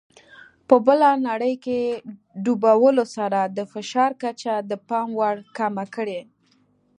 په 0.67 0.75
بله 0.87 1.09
نړۍ 1.27 1.53
کې 1.65 1.79
ډوبولو 2.43 3.05
سره 3.15 3.39
د 3.57 3.59
فشار 3.73 4.11
کچه 4.21 4.53
د 4.69 4.71
پام 4.87 5.07
وړ 5.19 5.35
کمه 5.57 5.85
کړي. 5.95 6.21